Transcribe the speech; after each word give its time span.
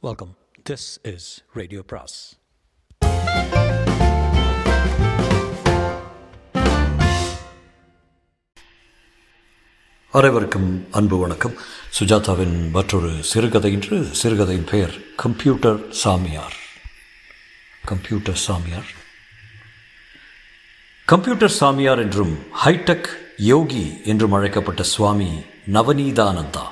Welcome 0.00 0.36
this 0.70 0.98
is 1.02 1.44
radio 1.52 1.82
பிராஸ் 1.86 2.36
அனைவருக்கும் 10.10 10.86
அன்பு 10.90 11.18
வணக்கம். 11.18 11.54
சுஜாதாவின் 11.98 12.70
மற்றொரு 12.70 13.24
சிறுகதை 13.24 13.72
என்று 13.72 14.04
சிறுகதையின் 14.04 14.64
பெயர் 14.64 15.14
கம்ப்யூட்டர் 15.16 15.90
சாமியார். 15.90 16.56
கம்ப்யூட்டர் 17.84 18.34
சாமியார். 18.34 18.86
கம்ப்யூட்டர் 21.04 21.56
சாமியார் 21.60 21.98
என்றும் 21.98 22.38
ஹைடெக் 22.64 23.08
யோகி 23.36 24.00
என்றும் 24.04 24.32
அழைக்கப்பட்ட 24.32 24.82
சுவாமி 24.82 25.42
நவநீதானந்தா 25.72 26.66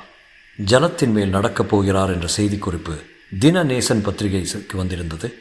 ஜலத்தின் 0.65 1.11
மேல் 1.11 1.29
நடக்கப் 1.29 1.69
போகிறார் 1.69 2.11
என்ற 2.11 2.27
செய்திக்குறிப்பு 2.37 3.15
தினநேசன் 3.39 4.03
பத்திரிகைக்கு 4.03 4.77
வந்திருந்தது. 4.77 5.33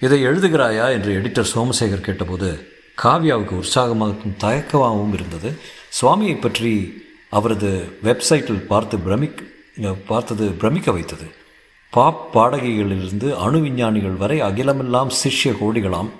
இதை 0.00 0.26
எழுதுகிறாயா 0.26 0.86
என்று 0.90 1.20
எடிட்டர் 1.20 1.50
சோமசேகர் 1.54 2.06
கேட்டபோது 2.06 2.68
காவ்யாவுக்கு 3.02 3.62
உற்சாகமாகவும் 3.62 4.36
தயக்கமாகவும் 4.38 5.12
இருந்தது. 5.12 5.58
சுவாமியை 6.02 6.40
பற்றி 6.40 6.72
அவரது 7.30 7.98
வெப்சைட்டில் 8.04 8.66
பார்த்து 8.66 8.96
பிரமிக் 8.98 9.42
பார்த்தது 10.06 10.50
பிரமிக்க 10.52 10.92
வைத்தது. 10.92 11.26
பாப் 11.90 12.38
பாடகிகளிலிருந்து 12.38 13.36
அணு 13.36 13.60
விஞ்ஞானிகள் 13.60 14.20
வரை 14.22 14.40
அகிலமெல்லாம் 14.40 15.10
சிஷ்ய 15.22 15.54
கோடிகளாம். 15.60 16.10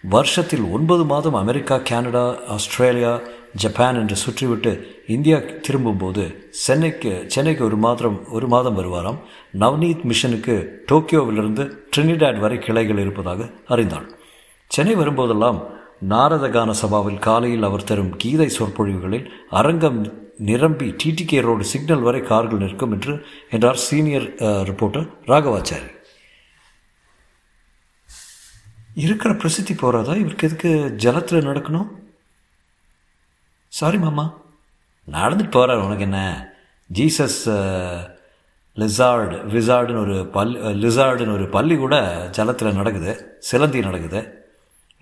வருஷத்தில் 0.00 0.62
ஒன்பது 0.62 1.04
மாதம் 1.04 1.34
அமெரிக்கா 1.34 1.78
கனடா 1.78 2.44
ஆஸ்திரேலியா 2.46 3.20
ஜப்பான் 3.62 3.98
என்று 4.00 4.16
சுற்றிவிட்டு 4.24 4.72
இந்தியா 5.06 5.38
திரும்பும்போது 5.62 6.50
சென்னைக்கு 6.50 7.24
சென்னைக்கு 7.26 7.64
ஒரு 7.64 7.76
மாதம் 7.76 8.28
ஒரு 8.28 8.48
மாதம் 8.48 8.78
வருவாராம். 8.78 9.18
நவ்னீத் 9.58 10.06
மிஷனுக்கு 10.10 10.54
டோக்கியோவிலிருந்து 10.90 11.64
ட்ரினிடாட் 11.96 12.38
வரை 12.38 12.58
கிளைகள் 12.58 12.98
இருப்பதாக 12.98 13.50
அறிந்தாள். 13.68 14.08
சென்னை 14.66 14.94
வரும்போதெல்லாம் 14.94 15.60
நாரதகான 16.08 16.74
சபாவில் 16.82 17.18
காலையில் 17.18 17.62
அவர் 17.62 17.84
தரும் 17.84 18.16
கீதை 18.16 18.48
சொற்பொழிவுகளில் 18.48 19.30
அரங்கம் 19.50 20.00
நிரம்பி 20.38 20.94
டிடிகே 21.02 21.40
ரோடு 21.40 21.64
சிக்னல் 21.64 22.06
வரை 22.08 22.20
கார்கள் 22.22 22.58
நிற்கும் 22.58 22.92
என்று 22.92 23.14
என்றார் 23.50 23.76
சீனியர் 23.76 24.28
ரிப்போர்ட்டர் 24.68 25.08
ராகவாச்சாரி. 25.26 25.90
இருக்கிற 28.94 29.34
பிரசித்தி 29.34 29.74
போகிறாதா 29.74 30.14
இவருக்கு 30.14 30.48
எதுக்கு 30.48 30.70
ஜலத்தில் 30.96 31.48
நடக்கணும்? 31.48 31.90
சாரி 33.80 33.98
மாமா 33.98 34.34
நடந்துட்டு 35.08 35.50
போகிறார் 35.50 35.78
உனக்கு 35.78 36.02
என்ன? 36.02 36.50
ஜீசஸ் 36.92 37.48
லிசார்டு 38.76 39.36
விசார்டுன்னு 39.54 40.00
ஒரு 40.00 40.26
பல் 40.26 40.52
uh, 40.56 40.74
லிசார்டுன்னு 40.82 41.32
ஒரு 41.32 41.48
பள்ளி 41.48 41.76
கூட 41.76 41.96
ஜலத்தில் 42.30 42.72
நடக்குது. 42.72 43.38
சிலந்தி 43.38 43.80
நடக்குது. 43.80 44.20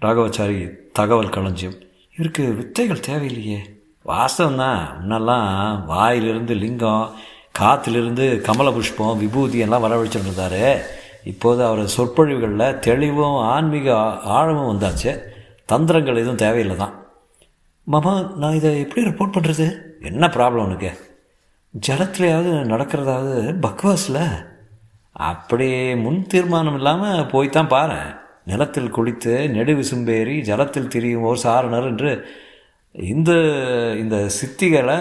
ராகவாச்சாரி 0.00 0.68
தகவல் 0.92 1.28
களஞ்சியம். 1.28 1.74
இவருக்கு 2.16 2.54
வித்தைகள் 2.54 3.00
தேவையில்லையே. 3.00 3.60
வாஸ்தவம் 4.02 4.56
தான் 4.56 4.80
முன்னெல்லாம் 5.00 5.84
வாயிலிருந்து 5.86 6.54
லிங்கம் 6.54 7.10
காற்றுலேருந்து 7.58 8.40
கமல 8.40 8.70
புஷ்பம் 8.70 9.18
விபூதி 9.18 9.58
எல்லாம் 9.58 9.84
வரவழைச்சிட்டு 9.84 10.28
இருந்தார். 10.30 10.86
இப்போது 11.24 11.64
அவர் 11.64 11.84
சொற்பொழிவுகளில் 11.86 12.78
தெளிவும் 12.78 13.36
ஆன்மீக 13.36 13.96
ஆழமும் 14.22 14.70
வந்தாச்சு. 14.72 15.20
தந்திரங்கள் 15.66 16.16
எதுவும் 16.16 16.36
தேவையில்லை 16.36 16.76
தான் 16.76 16.96
மாமா 17.92 18.32
நான் 18.36 18.54
இதை 18.54 18.70
எப்படி 18.80 19.06
ரிப்போர்ட் 19.06 19.36
பண்ணுறது 19.36 19.66
என்ன 20.00 20.26
ப்ராப்ளம் 20.26 20.64
உனக்கு? 20.64 20.90
ஜலத்துலையாவது 21.86 22.50
நடக்கிறதாவது 22.72 23.36
பக்வாஸில்? 23.62 24.46
அப்படி 25.12 25.96
முன் 25.96 26.26
தீர்மானம் 26.26 26.74
இல்லாமல் 26.74 27.26
போய்த்தான் 27.26 27.68
பாரு. 27.68 27.96
நிலத்தில் 28.46 28.92
குளித்து 28.92 29.48
நெடு 29.48 29.74
விசும்பேறி 29.74 30.40
ஜலத்தில் 30.40 30.88
திரியும் 30.88 31.22
ஓர் 31.22 31.36
சாரணர் 31.36 31.84
என்று 31.84 32.12
இந்த 32.92 33.30
இந்த 33.98 34.16
சித்திகளை 34.38 34.98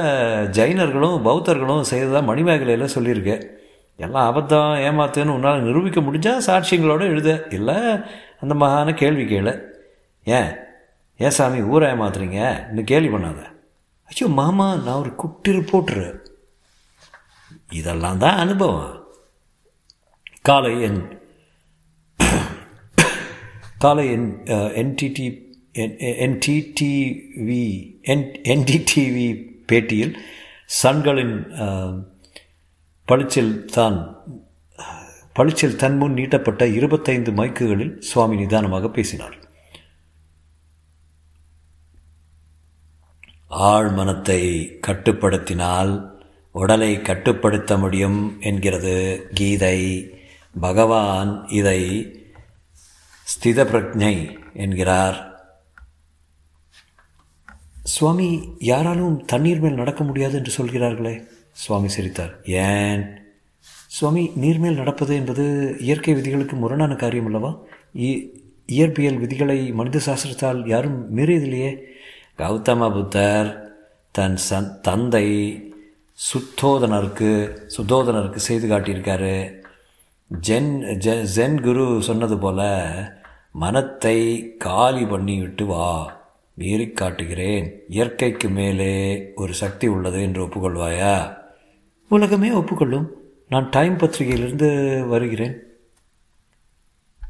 ஜைனர்களும் 0.60 1.26
பௌத்தர்களும் 1.28 1.90
செய்ததாக 1.92 2.26
மணிமேகலையில் 2.26 2.96
சொல்லியிருக்கு. 2.96 3.36
எல்லாம் 3.98 4.30
அபத்தம் 4.30 4.74
ஏமாத்துன்னு 4.88 5.36
உன்னால் 5.38 5.62
நிரூபிக்க 5.62 6.02
முடிஞ்சால் 6.02 6.46
சாட்சியங்களோடு 6.46 7.02
எழுத. 7.02 7.48
இல்லை 7.50 7.76
அந்த 8.40 8.54
மகான 8.54 8.94
கேள்வி 8.94 9.24
கேளு. 9.24 9.62
ஏன்? 10.24 10.50
ஏன் 11.26 11.36
சாமி 11.38 11.60
ஊரை 11.74 11.88
ஏமாத்துறீங்க? 11.94 12.40
இன்னும் 12.70 12.90
கேள்வி 12.92 13.10
பண்ணாத. 13.14 13.42
ஐயோ 14.10 14.28
மாமா 14.40 14.68
நான் 14.86 15.02
ஒரு 15.04 15.12
குட்டி 15.22 15.52
ரிப்போர்ட்ரு 15.58 16.06
இதெல்லாம் 17.80 18.22
தான் 18.24 18.40
அனுபவம். 18.44 18.94
காலை 20.50 20.74
என் 20.88 21.02
காலை 23.84 24.06
என் 24.16 24.30
என்டிடி 24.82 25.26
என்டிடிவி 26.26 27.64
என் 28.12 28.26
என்டிடிவி 28.54 29.28
பேட்டியில் 29.72 30.14
சன்களின் 30.82 31.36
பளிச்சில் 33.08 33.54
தான் 33.76 33.98
பளிச்சில் 35.40 35.80
தன் 35.82 35.98
முன் 36.00 36.18
நீட்டப்பட்ட 36.20 36.64
இருபத்தைந்து 36.78 37.32
மைக்குகளில் 37.40 37.94
சுவாமி 38.10 38.36
நிதானமாக 38.42 38.90
பேசினார். 38.96 39.36
ஆழ்மனத்தை 43.52 44.70
கட்டுப்படுத்தினால் 44.88 46.12
உடலை 46.52 47.02
கட்டுப்படுத்த 47.02 47.78
முடியும் 47.78 48.38
என்கிறது 48.42 49.28
கீதை. 49.34 50.10
பகவான் 50.60 51.48
இதை 51.48 52.12
ஸ்தித 53.24 53.64
பிரஜை 53.66 54.38
என்கிறார். 54.54 55.36
சுவாமி 57.84 58.56
யாராலும் 58.60 59.26
தண்ணீர் 59.26 59.60
மேல் 59.60 59.74
நடக்க 59.74 60.04
முடியாது 60.04 60.38
என்று 60.38 60.52
சொல்கிறார்களே? 60.52 61.22
சுவாமி 61.52 61.88
சிரித்தார். 61.88 62.42
ஏன்? 62.44 63.06
சுவாமி 63.88 64.32
நீர்மேல் 64.42 64.76
நடப்பது 64.76 65.16
என்பது 65.16 65.76
இயற்கை 65.80 66.14
விதிகளுக்கு 66.14 66.56
முரணான 66.56 66.96
காரியம் 66.96 67.26
அல்லவா? 67.26 67.60
இயற்பியல் 68.68 69.20
விதிகளை 69.20 69.72
மனித 69.72 70.00
சாஸ்திரத்தால் 70.06 70.68
யாரும் 70.68 71.18
மீறியதில்லையே. 71.18 71.78
கௌதம 72.38 72.94
புத்தர் 72.94 73.68
தன் 74.12 74.38
சந் 74.50 74.82
தந்தை 74.82 75.28
சுத்தோதனருக்கு 76.34 77.58
சுத்தோதனருக்கு 77.78 78.36
செய்து 78.36 78.70
காட்டியிருக்காரு. 78.70 79.54
ஜென் 80.48 80.82
ஜென் 81.36 81.62
குரு 81.62 82.00
சொன்னது 82.04 82.38
போல 82.38 82.62
மனத்தை 83.52 84.56
காலி 84.58 85.04
பண்ணிவிட்டு 85.04 85.66
வா 85.66 86.18
மீறி 86.54 86.90
காட்டுகிறேன். 86.90 87.80
இயற்கைக்கு 87.90 88.50
மேலே 88.50 89.32
ஒரு 89.36 89.54
சக்தி 89.54 89.88
உள்ளது 89.88 90.22
என்று 90.22 90.46
ஒப்புக்கொள்வாயா? 90.46 91.38
உலகமே 92.08 92.50
ஒப்புக்கொள்ளும். 92.50 93.08
நான் 93.50 93.70
டைம் 93.70 93.98
பத்திரிகையிலிருந்து 93.98 95.08
வருகிறேன். 95.08 95.62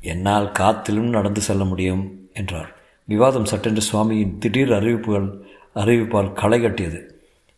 என்னால் 0.01 0.51
காத்திலும் 0.51 1.09
நடந்து 1.09 1.41
செல்ல 1.41 1.63
முடியும் 1.63 2.29
என்றார். 2.33 2.76
விவாதம் 3.07 3.49
சட்டென்று 3.51 3.83
சுவாமியின் 3.89 4.33
திடீர் 4.37 4.73
அறிவிப்புகள் 4.73 5.27
அறிவிப்பால் 5.75 6.33
களை 6.33 6.59
கட்டியது. 6.61 6.99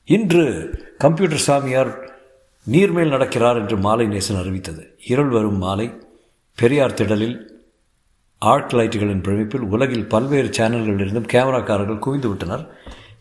இன்று 0.06 0.46
கம்ப்யூட்டர் 0.98 1.46
சாமியார் 1.48 1.92
நீர்மேல் 2.72 3.14
நடக்கிறார் 3.16 3.60
என்று 3.62 3.78
மாலை 3.78 4.06
நேசன் 4.08 4.42
அறிவித்தது. 4.42 4.84
இருள் 5.08 5.32
வரும் 5.36 5.58
மாலை 5.58 5.88
பெரியார் 6.58 6.98
திடலில் 7.00 7.38
ஆர்ட் 8.52 8.74
லைட்டுகளின் 8.74 9.24
பிரமிப்பில் 9.26 9.66
உலகில் 9.76 10.10
பல்வேறு 10.14 10.50
சேனல்களிலிருந்தும் 10.58 11.32
கேமராக்காரர்கள் 11.34 12.04
குவிந்து 12.06 12.28
விட்டனர். 12.28 12.66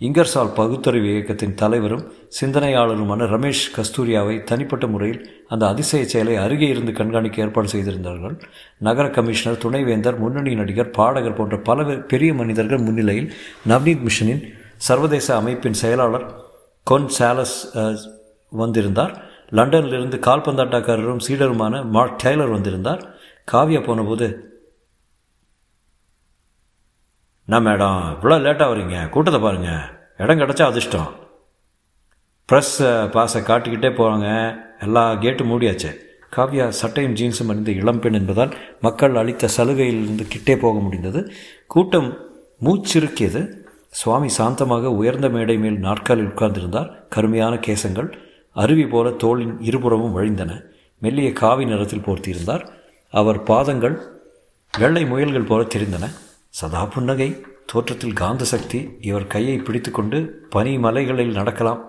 இங்கர்சால் 0.07 0.53
பகுத்தறிவு 0.55 1.07
இயக்கத்தின் 1.13 1.55
தலைவரும் 1.55 2.03
சிந்தனையாளருமான 2.41 3.27
ரமேஷ் 3.33 3.63
கஸ்தூரியாவை 3.77 4.45
தனிப்பட்ட 4.45 4.87
முறையில் 4.87 5.23
அந்த 5.49 5.67
அதிசய 5.67 6.05
செயலை 6.05 6.37
அருகே 6.37 6.69
இருந்து 6.69 6.93
கண்காணிக்க 6.93 7.43
ஏற்பாடு 7.45 7.69
செய்திருந்தார்கள். 7.69 8.37
நகர 8.79 9.11
கமிஷனர் 9.11 9.59
துணைவேந்தர் 9.59 10.19
முன்னணி 10.19 10.55
நடிகர் 10.55 10.91
பாடகர் 10.91 11.35
போன்ற 11.35 11.59
பல 11.59 11.85
பெரிய 12.13 12.35
மனிதர்கள் 12.35 12.79
முன்னிலையில் 12.79 13.33
நவ்னீத் 13.69 14.07
மிஷனின் 14.09 14.43
சர்வதேச 14.77 15.37
அமைப்பின் 15.37 15.81
செயலாளர் 15.83 16.27
கொன் 16.85 17.09
சாலஸ் 17.19 17.57
வந்திருந்தார். 18.49 19.15
லண்டனிலிருந்து 19.51 20.19
கால்பந்தாட்டக்காரரும் 20.29 21.25
சீடருமான 21.29 21.85
மார்க் 21.85 22.21
டெய்லர் 22.25 22.55
வந்திருந்தார். 22.57 23.03
காவியா 23.53 23.81
போனபோது 23.85 24.48
என்ன 27.49 27.59
மேடம் 27.67 28.01
இவ்வளோ 28.15 28.37
லேட்டாக 28.45 28.71
வரீங்க 28.71 28.97
கூட்டத்தை 29.13 29.39
பாருங்கள் 29.43 29.85
இடம் 30.23 30.41
கிடச்சா 30.41 30.65
அதிர்ஷ்டம். 30.71 31.07
ப்ரெஸ் 32.49 32.75
பாஸை 33.15 33.41
காட்டிக்கிட்டே 33.47 33.91
போகிறாங்க 33.99 34.27
எல்லா 34.87 35.05
கேட்டும் 35.23 35.49
மூடியாச்சு. 35.51 35.91
காவ்யா 36.37 36.67
சட்டையும் 36.81 37.15
ஜீன்ஸும் 37.21 37.53
அணிந்த 37.53 37.73
இளம்பெண் 37.83 38.19
என்பதால் 38.21 38.53
மக்கள் 38.87 39.17
அளித்த 39.23 39.51
சலுகையிலிருந்து 39.57 40.27
கிட்டே 40.35 40.57
போக 40.65 40.77
முடிந்தது. 40.79 41.23
கூட்டம் 41.75 42.11
மூச்சிருக்கியது 42.67 43.43
சுவாமி 44.03 44.31
சாந்தமாக 44.39 44.95
உயர்ந்த 45.01 45.33
மேடை 45.39 45.59
மேல் 45.65 45.81
நாற்காலில் 45.89 46.31
உட்கார்ந்திருந்தார். 46.33 46.93
கருமையான 47.17 47.57
கேசங்கள். 47.69 48.13
அருவி 48.65 48.87
போல 48.95 49.17
தோளின் 49.25 49.59
இருபுறமும் 49.71 50.17
வழிந்தன. 50.19 50.53
மெல்லிய 51.03 51.33
காவி 51.43 51.65
நிறத்தில் 51.65 52.07
போர்த்தியிருந்தார். 52.07 52.65
அவர் 53.15 53.43
பாதங்கள் 53.51 53.99
வெள்ளை 54.75 55.05
முயல்கள் 55.13 55.51
போல 55.53 55.63
தெரிந்தன. 55.75 56.07
சதா 56.55 56.85
புன்னகை 56.85 57.29
தோற்றத்தில் 57.67 58.19
காந்த 58.21 58.45
சக்தி 58.45 58.79
இவர் 59.01 59.27
கையை 59.27 59.57
பிடித்துக்கொண்டு 59.59 60.19
பனி 60.51 60.73
மலைகளில் 60.79 61.37
நடக்கலாம் 61.39 61.83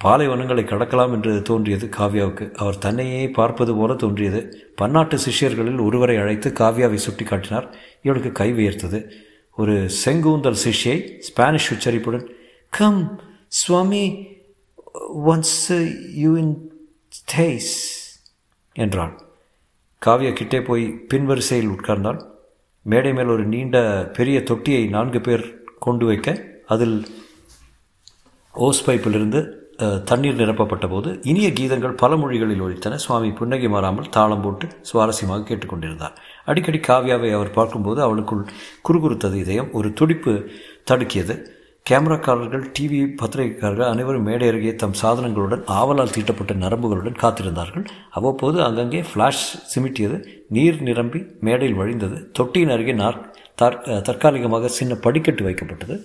பாலைவனங்களை 0.00 0.62
கடக்கலாம் 0.64 1.12
என்று 1.12 1.32
தோன்றியது 1.42 1.86
காவ்யாவுக்கு. 1.86 2.46
அவர் 2.54 2.78
தன்னையே 2.78 3.22
பார்ப்பது 3.30 3.72
போல 3.74 3.94
தோன்றியது. 3.94 4.40
பன்னாட்டு 4.76 5.16
சிஷ்யர்களில் 5.16 5.80
ஒருவரை 5.84 6.16
அழைத்து 6.16 6.48
காவ்யாவை 6.50 6.94
சுட்டி 6.94 7.24
காட்டினார் 7.24 7.68
இவளுக்கு 8.02 8.32
கை 8.32 8.48
உயர்த்தது. 8.52 9.00
ஒரு 9.58 9.76
செங்கூந்தல் 10.04 10.60
சிஷ்யை 10.64 10.96
Spanish 11.18 11.70
உச்சரிப்புடன் 11.74 12.26
come 12.68 13.00
Swami 13.48 14.04
once 15.26 15.58
you 16.14 16.36
in 16.36 16.54
this 17.32 17.74
என்றாள் 18.76 19.14
காவியா 20.02 20.32
கிட்டே 20.32 20.60
போய் 20.60 20.84
பின்வரிசையில் 21.10 21.72
உட்கார்ந்தாள். 21.76 22.20
மேடை 22.90 23.12
மேல் 23.12 23.32
ஒரு 23.34 23.44
நீண்ட 23.44 23.76
பெரிய 24.16 24.38
தொட்டியை 24.42 24.82
நான்கு 24.88 25.20
பேர் 25.20 25.44
கொண்டு 25.78 26.04
வைக்க 26.06 26.28
அதில் 26.66 26.98
ஓஸ் 28.54 28.82
பைப்பிலிருந்து 28.86 29.40
தண்ணீர் 30.10 30.38
நிரப்பப்பட்ட 30.38 30.86
போது 30.88 31.08
இனிய 31.22 31.48
கீதங்கள் 31.48 31.98
பல 32.02 32.16
மொழிகளில் 32.16 32.62
ஒழித்தன 32.66 32.98
சுவாமி 33.04 33.30
புன்னகை 33.30 33.68
மாறாமல் 33.68 34.08
தாளம் 34.08 34.44
போட்டு 34.44 34.66
சுவாரஸ்யமாக 34.90 35.46
கேட்டுக்கொண்டிருந்தார். 35.48 36.14
அடிக்கடி 36.44 36.78
காவியாவை 36.78 37.30
அவர் 37.38 37.50
பார்க்கும்போது 37.50 38.00
அவளுக்குள் 38.02 38.44
குறுகுறுத்தது 38.88 39.36
இதயம். 39.44 39.72
ஒரு 39.72 39.90
துடிப்பு 39.92 40.34
தடுக்கியது. 40.90 41.36
கேமராக்காரர்கள் 41.88 42.64
டிவி 42.76 43.00
பத்திரிகைக்காரர்கள் 43.18 43.90
அனைவரும் 43.92 44.24
மேடை 44.28 44.46
அருகே 44.52 44.72
தம் 44.82 44.96
சாதனங்களுடன் 45.02 45.62
ஆவலால் 45.80 46.12
தீட்டப்பட்ட 46.14 46.52
நரம்புகளுடன் 46.62 47.20
காத்திருந்தார்கள். 47.22 47.84
அவ்வப்போது 48.10 48.58
அங்கங்கே 48.64 49.02
ஃப்ளாஷ் 49.10 49.44
சிமிட்டியது 49.72 50.16
நீர் 50.56 50.80
நிரம்பி 50.88 51.20
மேடையில் 51.48 51.78
வழிந்தது. 51.80 52.18
தொட்டியின் 52.38 52.74
அருகே 52.76 52.94
நார் 53.02 53.20
தற்காலிகமாக 54.08 54.72
சின்ன 54.78 54.94
படிக்கட்டு 55.06 55.44
வைக்கப்பட்டது. 55.48 55.96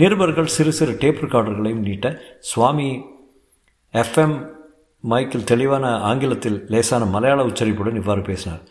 நிருபர்கள் 0.00 0.54
சிறு 0.56 0.72
சிறு 0.78 0.94
டேப் 1.02 1.22
ரெக்கார்டர்களையும் 1.24 1.84
நீட்ட 1.88 2.06
சுவாமி 2.52 2.88
எஃப்எம் 3.94 4.36
மைக்கில் 5.10 5.48
தெளிவான 5.52 5.86
ஆங்கிலத்தில் 6.08 6.58
லேசான 6.72 7.04
மலையாள 7.14 7.40
உச்சரிப்புடன் 7.50 8.00
இவ்வாறு 8.02 8.22
பேசினார். 8.22 8.64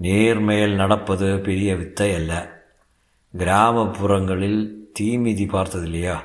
நேர்மேல் 0.00 0.80
நடப்பது 0.82 1.28
பெரிய 1.48 1.70
வித்தை 1.82 2.12
அல்ல 2.20 2.32
கிராமப்புறங்களில் 3.34 4.62
தீமிதி 5.00 5.46
பார்த்ததில்லையா? 5.46 6.16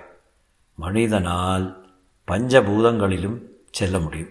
மனிதனால் 0.75 1.85
பஞ்சபூதங்களிலும் 2.27 3.37
செல்ல 3.71 3.99
முடியும். 3.99 4.29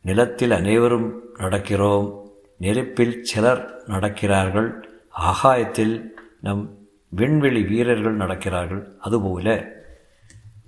நிலத்தில் 0.00 0.50
அனைவரும் 0.50 1.22
நடக்கிறோம். 1.38 2.18
நெருப்பில் 2.56 3.24
சிலர் 3.24 3.82
நடக்கிறார்கள். 3.86 4.72
ஆகாயத்தில் 5.10 6.04
நம் 6.40 6.78
விண்வெளி 7.08 7.62
வீரர்கள் 7.62 8.16
நடக்கிறார்கள். 8.16 8.84
அதுபோல 8.98 9.78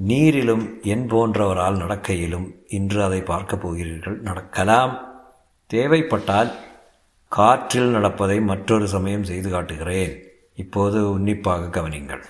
நீரிலும் 0.09 0.83
என் 0.83 1.11
போன்றவரால் 1.11 1.77
நடக்கையிலும் 1.77 2.51
இன்று 2.69 3.05
அதை 3.05 3.23
பார்க்கப் 3.23 3.63
போகிறீர்கள். 3.63 4.21
நடக்கலாம். 4.21 5.23
தேவைப்பட்டால் 5.67 6.53
காற்றில் 7.29 7.91
நடப்பதை 7.91 8.41
மற்றொரு 8.41 8.89
சமயம் 8.89 9.25
செய்து 9.25 9.51
காட்டுகிறேன். 9.51 10.23
இப்போது 10.55 11.11
உன்னிப்பாக 11.11 11.81
கவனிங்கள். 11.81 12.23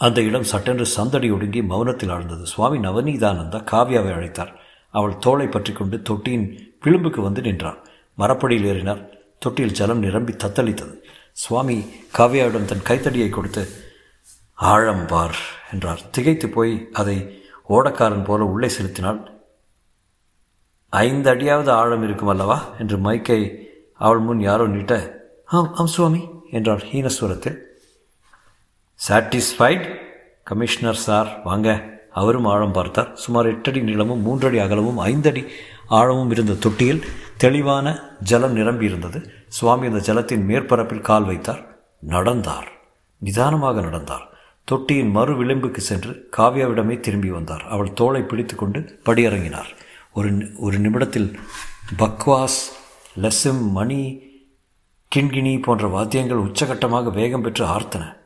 அந்த 0.00 0.22
இடம் 0.22 0.42
சட்டென்று 0.42 0.86
சந்தடி 0.86 1.30
ஒடுங்கி 1.30 1.60
மௌனத்தில் 1.62 2.12
ஆழ்ந்தது. 2.14 2.42
சுவாமி 2.42 2.78
நவநீதானந்தா 2.78 3.58
காவ்யாவை 3.72 4.10
அழைத்தார். 4.16 4.52
அவள் 4.94 5.18
தோளை 5.18 5.46
பற்றி 5.46 5.72
கொண்டு 5.72 6.02
தொட்டியின் 6.02 6.46
விளிம்புக்கு 6.84 7.20
வந்து 7.20 7.40
நின்றார் 7.40 7.78
மரப்படியில் 8.18 8.68
ஏறினார் 8.70 9.02
தொட்டியில் 9.38 9.72
ஜலம் 9.72 9.98
நிரம்பி 9.98 10.32
தத்தளித்தது. 10.32 10.94
சுவாமி 11.32 11.76
காவ்யாவிடம் 12.18 12.64
தன் 12.64 12.82
கைத்தடியை 12.82 13.28
கொடுத்து 13.28 13.62
ஆழம் 14.54 15.06
பார் 15.06 15.36
என்றார். 15.72 16.02
திகைத்து 16.10 16.48
போய் 16.48 16.72
அதை 16.92 17.16
ஓடக்காரன் 17.68 18.24
போல 18.24 18.44
உள்ளே 18.44 18.68
செலுத்தினாள். 18.68 19.20
ஐந்து 20.92 21.28
அடியாவது 21.30 21.70
ஆழம் 21.70 22.02
இருக்கும் 22.02 22.28
அல்லவா? 22.28 22.58
என்று 22.78 22.96
மைக்கை 22.96 23.40
அவள் 23.94 24.18
முன் 24.18 24.40
யாரோ 24.40 24.66
நீட்ட 24.66 24.94
ஆம் 25.46 25.74
ஆம் 25.74 25.92
சுவாமி 25.94 26.22
என்றார் 26.50 26.84
ஹீனஸ்வரத்தில் 26.90 27.58
சாட்டிஸ்ஃபைட் 29.08 30.00
கமிஷனர் 30.42 30.94
சார் 30.94 31.40
வாங்க. 31.44 31.98
அவரும் 32.12 32.44
ஆழம் 32.44 32.72
பார்த்தார். 32.72 33.16
சுமார் 33.16 33.46
எட்டடி 33.46 33.82
நீளமும் 33.82 34.22
மூன்றடி 34.22 34.58
அகலமும் 34.58 34.98
ஐந்தடி 34.98 35.46
ஆழமும் 35.86 36.30
இருந்த 36.30 36.52
தொட்டியில் 36.52 37.04
தெளிவான 37.36 38.16
ஜலம் 38.22 38.52
நிரம்பி 38.52 38.84
இருந்தது. 38.84 39.30
சுவாமி 39.48 39.86
அந்த 39.86 39.98
ஜலத்தின் 39.98 40.48
மேற்பரப்பில் 40.48 41.00
கால் 41.00 41.24
வைத்தார். 41.24 41.78
நடந்தார். 42.00 42.68
நிதானமாக 43.18 43.80
நடந்தார். 43.80 44.28
தொட்டியின் 44.64 45.10
மறு 45.10 45.44
விளிம்புக்கு 45.44 45.76
சென்று 45.76 46.28
காவ்யாவிடமே 46.36 47.00
திரும்பி 47.00 47.30
வந்தார். 47.30 47.62
அவள் 47.68 47.92
தோளை 47.92 48.22
பிடித்துக்கொண்டு 48.22 49.00
படியிறங்கினார். 49.04 49.70
ஒரு 50.12 50.30
ஒரு 50.58 50.78
நிமிடத்தில் 50.78 51.38
பக்வாஸ் 51.98 52.60
லெசிம் 53.20 53.70
மணி 53.70 54.22
கிண்கிணி 55.16 55.62
போன்ற 55.62 55.86
வாத்தியங்கள் 55.86 56.38
உச்சகட்டமாக 56.38 57.12
வேகம் 57.12 57.42
பெற்று 57.42 57.66
ஆர்த்தன. 57.66 58.18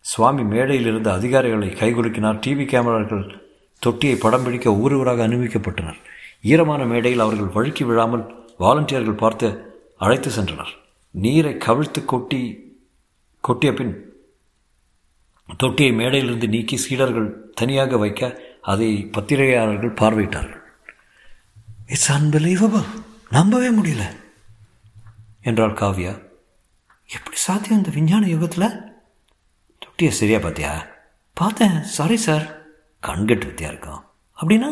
சுவாமி 0.00 0.42
மேடையில் 0.42 0.86
இருந்த 0.86 1.12
அதிகாரிகளை 1.12 1.68
கைகுலுக்கினார். 1.68 2.40
டிவி 2.46 2.64
கேமராக்கள் 2.64 3.38
தொட்டியை 3.78 4.16
படம் 4.16 4.42
பிடிக்க 4.42 4.74
ஊர் 4.74 4.94
ஊராக 4.94 5.28
அனுமதிக்கப்பட்டனர். 5.28 5.96
ஈரமான 6.42 6.84
மேடையில் 6.84 7.20
அவர்கள் 7.20 7.46
வழுக்கி 7.46 7.84
விழாமல் 7.84 8.24
வாலண்டியர்கள் 8.60 9.16
பார்த்து 9.16 9.74
அழைத்து 9.98 10.30
சென்றனர். 10.30 10.72
நீரை 11.10 11.54
கவிழ்த்து 11.54 12.04
கொட்டி 12.04 12.40
கொட்டிய 13.48 13.74
பின் 13.74 14.08
தொட்டியை 15.58 15.92
மேடையிலிருந்து 15.92 16.48
நீக்கி 16.48 16.76
சீடர்கள் 16.76 17.50
தனியாக 17.54 17.96
வைக்க 17.96 18.42
அதை 18.62 19.08
பத்திரிகையாளர்கள் 19.12 19.94
பார்வையிட்டார்கள். 19.94 20.60
இட்ஸ் 21.86 22.12
அன்பிலீவபிள் 22.12 22.84
நம்பவே 23.30 23.70
முடியல. 23.70 24.02
என்றாள் 25.42 25.72
காவ்யா. 25.72 26.22
எப்படி 27.08 27.36
சாத்தியம் 27.36 27.78
இந்த 27.78 27.90
விஞ்ஞான 27.90 28.26
யுகத்தில்? 28.26 28.89
குட்டியை 30.00 30.18
சரியா 30.18 30.38
பார்த்தியா 30.38 30.70
பார்த்தேன். 31.34 31.82
சாரி 31.96 32.16
சார் 32.26 32.44
கண்கட்டு 33.06 33.46
வித்தியா 33.48 33.68
இருக்கும் 33.72 34.00
அப்படின்னா 34.40 34.68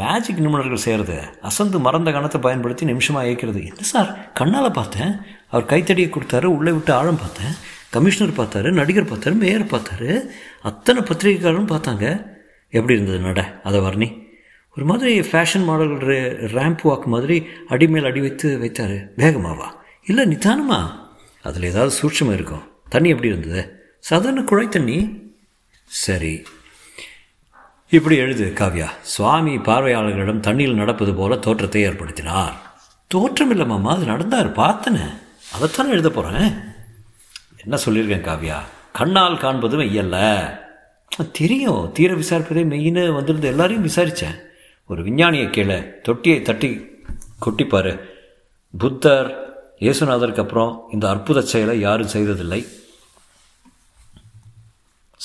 மேஜிக் 0.00 0.38
நிபுணர்கள் 0.38 0.84
செய்கிறது 0.84 1.16
அசந்து 1.42 1.78
மறந்த 1.78 2.10
கணத்தை 2.10 2.40
பயன்படுத்தி 2.40 2.84
நிமிஷமாக 2.84 3.26
இயக்கிறது 3.26 3.60
என்ன 3.70 3.80
சார் 3.80 4.32
கண்ணால் 4.32 4.70
பார்த்தேன். 4.70 5.18
அவர் 5.50 5.66
கைத்தடியை 5.66 6.10
கொடுத்தாரு 6.10 6.44
உள்ளே 6.44 6.70
விட்டு 6.70 6.92
ஆழம் 6.92 7.20
பார்த்தேன். 7.24 7.52
கமிஷனர் 7.90 8.36
பார்த்தாரு 8.36 8.70
நடிகர் 8.70 9.10
பார்த்தாரு 9.12 9.34
மேயர் 9.34 9.66
பார்த்தாரு. 9.74 10.26
அத்தனை 10.62 11.02
பத்திரிகைக்காரரும் 11.02 11.70
பார்த்தாங்க. 11.74 12.06
எப்படி 12.68 13.00
இருந்தது 13.00 13.18
நட? 13.18 13.60
அதை 13.64 13.80
வர்ணி. 13.80 14.10
ஒரு 14.76 14.86
மாதிரி 14.86 15.20
ஃபேஷன் 15.20 15.64
மாடல் 15.64 15.98
ரேம்ப் 16.56 16.88
வாக் 16.92 17.12
மாதிரி 17.16 17.46
அடி 17.68 17.88
மேல் 17.88 18.04
அடி 18.04 18.20
வைத்து 18.20 18.58
வைத்தார். 18.58 18.96
வேகமாவா 19.18 19.70
இல்லை 20.06 20.26
நிதானமா. 20.26 20.82
அதில் 21.42 21.70
ஏதாவது 21.74 21.96
சூட்சமாக 22.02 22.40
இருக்கும். 22.40 22.66
தண்ணி 22.88 23.08
எப்படி 23.08 23.28
இருந்தது? 23.28 23.62
சாதாரண 24.02 24.42
குழாய் 24.42 24.68
தண்ணி 24.68 25.22
சரி. 25.84 26.42
இப்படி 27.90 28.16
எழுது 28.16 28.52
காவ்யா. 28.54 28.88
சுவாமி 29.02 29.56
பார்வையாளர்களிடம் 29.56 30.40
தண்ணியில் 30.40 30.74
நடப்பது 30.74 31.14
போல 31.14 31.36
தோற்றத்தை 31.36 31.84
ஏற்படுத்தினார். 31.84 32.52
தோற்றம் 33.06 33.50
இல்லை 33.50 33.66
மாமா. 33.66 33.94
அது 33.94 34.04
நடந்தார் 34.04 34.56
பார்த்தனே. 34.56 35.12
அதைத்தானே 35.58 35.88
எழுத 35.88 36.10
போகிறேன் 36.10 36.54
என்ன 37.64 37.76
சொல்லியிருக்கேன் 37.84 38.28
காவ்யா? 38.28 38.56
கண்ணால் 38.92 39.36
காண்பதும் 39.36 39.80
மெய்யல்ல. 39.80 40.48
தெரியும். 41.32 41.92
தீர 41.92 42.14
விசாரிப்பதே 42.14 42.64
மெயின்னு 42.64 43.14
வந்திருந்த 43.14 43.48
எல்லாரையும் 43.48 43.86
விசாரித்தேன் 43.86 44.38
ஒரு 44.86 45.02
விஞ்ஞானியை 45.02 45.50
கீழே 45.50 45.82
தொட்டியை 46.02 46.42
தட்டி 46.42 46.98
கொட்டிப்பார். 47.46 48.00
புத்தர் 48.78 49.56
இயேசுநாதருக்கு 49.80 50.40
அப்புறம் 50.40 50.84
இந்த 50.92 51.08
அற்புத 51.08 51.40
செயலை 51.40 51.80
யாரும் 51.80 52.08
செய்ததில்லை. 52.08 52.66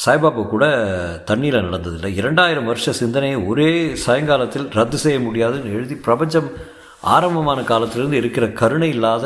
சாய்பாபா 0.03 0.41
கூட 0.53 0.65
தண்ணீரில் 1.29 1.67
நடந்ததில்லை. 1.67 2.09
இரண்டாயிரம் 2.19 2.67
வருஷ 2.69 2.91
சிந்தனையை 2.99 3.37
ஒரே 3.49 3.69
சாயங்காலத்தில் 4.05 4.67
ரத்து 4.77 4.97
செய்ய 5.03 5.19
முடியாதுன்னு 5.27 5.75
எழுதி 5.77 5.95
பிரபஞ்சம் 6.07 6.49
ஆரம்பமான 7.13 7.59
காலத்திலிருந்து 7.71 8.19
இருக்கிற 8.21 8.45
கருணை 8.61 8.89
இல்லாத 8.95 9.25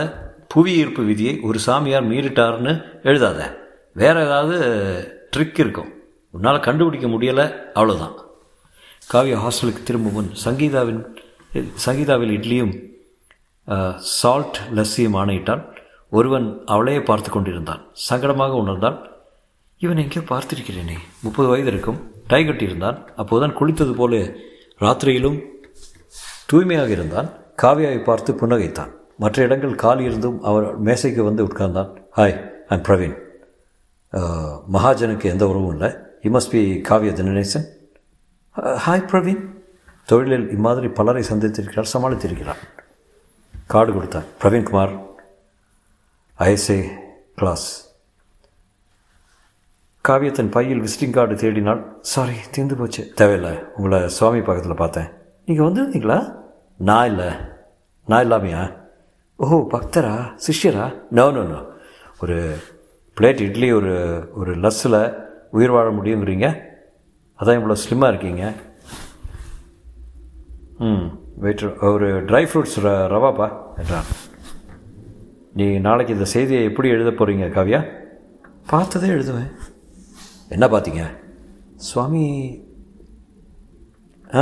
புவி 0.53 0.71
ஈர்ப்பு 0.81 1.01
விதியை 1.09 1.33
ஒரு 1.47 1.59
சாமியார் 1.65 2.07
மீறிட்டார்னு 2.11 2.73
எழுதாத. 3.09 3.39
வேற 4.01 4.15
ஏதாவது 4.27 4.57
ட்ரிக் 5.35 5.59
இருக்கும். 5.63 5.91
உன்னால் 6.33 6.65
கண்டுபிடிக்க 6.67 7.07
முடியலை 7.13 7.45
அவ்வளோதான் 7.77 8.15
காவியா 9.11 9.37
ஹாஸ்டலுக்கு 9.43 9.83
திரும்பும் 9.89 10.15
முன் 10.17 10.31
சங்கீதாவின் 10.45 11.01
சங்கீதாவில் 11.85 12.33
இட்லியும் 12.37 12.73
சால்ட் 14.17 14.59
லஸ்ஸியும் 14.77 15.17
ஆணையிட்டால் 15.21 15.63
ஒருவன் 16.11 16.47
அவளையே 16.73 17.01
பார்த்து 17.09 17.29
கொண்டிருந்தான். 17.31 17.81
சங்கடமாக 18.09 18.55
உணர்ந்தான் 18.63 18.97
இவன் 19.83 19.99
எங்கேயோ 20.01 20.23
பார்த்திருக்கிறேனே. 20.29 20.95
முப்பது 21.25 21.47
வயது 21.51 21.69
இருக்கும். 21.73 21.99
டை 22.31 22.39
கட்டியிருந்தான். 22.47 22.97
அப்போதுதான் 23.21 23.55
குளித்தது 23.59 23.93
போல 23.99 24.19
ராத்திரியிலும் 24.83 25.39
தூய்மையாக 26.49 26.91
இருந்தான். 26.97 27.29
காவியாவை 27.61 27.99
பார்த்து 28.09 28.31
புன்னகைத்தான். 28.41 28.91
மற்ற 29.23 29.43
இடங்கள் 29.47 29.73
காலி 29.83 30.03
இருந்தும் 30.09 30.37
அவர் 30.49 30.67
மேசைக்கு 30.87 31.21
வந்து 31.29 31.45
உட்கார்ந்தான். 31.47 31.89
ஹாய் 32.17 32.37
ஐம் 32.73 32.85
பிரவீன் 32.87 33.17
மகாஜனுக்கு 34.75 35.27
எந்த 35.33 35.43
உறவும் 35.51 35.73
இல்லை. 35.75 35.89
யூ 36.25 36.31
மஸ்ட் 36.35 36.53
பி 36.55 36.61
காவிய 36.89 37.11
தினேசன் 37.19 37.67
ஹாய் 38.85 39.07
பிரவீன் 39.11 39.43
தொழிலில் 40.09 40.47
இம்மாதிரி 40.55 40.87
பலரை 40.99 41.23
சந்தித்திருக்கிறார் 41.29 41.93
சமாளித்திருக்கிறார். 41.93 42.61
கார்டு 43.73 43.91
கொடுத்தார் 43.97 44.27
பிரவீன்குமார் 44.41 44.93
ஐஎஸ்ஏ 46.39 46.81
கிளாஸ் 47.39 47.67
காவியத்தின் 50.07 50.49
பையில் 50.49 50.81
விசிட்டிங் 50.81 51.11
கார்டு 51.11 51.35
தேடினாள் 51.35 51.81
சாரி 52.01 52.33
தீர்ந்து 52.51 52.75
போச்சு. 52.75 53.11
தேவையில்லை. 53.15 53.59
உங்களை 53.75 54.09
சுவாமி 54.09 54.41
பக்கத்தில் 54.41 54.75
பார்த்தேன். 54.75 55.09
நீங்கள் 55.45 55.65
வந்திருந்தீங்களா? 55.67 56.35
நான் 56.77 57.07
இல்லை. 57.07 57.27
நான் 58.05 58.31
இல்லாமையா? 58.31 58.73
ஓ 59.35 59.67
பக்தரா? 59.71 60.15
சிஷ்யரா? 60.47 60.93
நோ 61.09 61.31
நோ 61.31 61.43
நோ 61.43 61.65
ஒரு 62.21 62.57
பிளேட் 63.17 63.41
இட்லி 63.41 63.71
ஒரு 63.71 63.93
ஒரு 64.33 64.55
லஸ்ஸில் 64.55 65.15
உயிர் 65.51 65.71
வாழ 65.71 65.89
முடியுங்கிறீங்க? 65.89 66.61
அதான் 67.39 67.59
இவ்வளோ 67.59 67.75
ஸ்லிம்மாக 67.83 68.07
இருக்கீங்க. 68.07 68.53
ம் 70.77 71.07
வெயிட் 71.35 71.77
ஒரு 71.81 72.25
ட்ரை 72.25 72.43
ஃப்ரூட்ஸ் 72.51 72.77
ர 72.83 72.91
ரவாப்பா? 73.15 73.49
என்றான். 73.77 74.09
நீ 75.53 75.79
நாளைக்கு 75.79 76.13
இந்த 76.13 76.25
செய்தியை 76.25 76.63
எப்படி 76.63 76.89
எழுத 76.89 77.09
போகிறீங்க 77.09 77.47
காவியா? 77.57 77.81
பார்த்ததே 78.65 79.07
எழுதுவேன். 79.07 79.51
என்ன 80.53 80.65
பார்த்தீங்க? 80.67 81.03
சுவாமி. 81.87 82.25
ஆ 84.39 84.41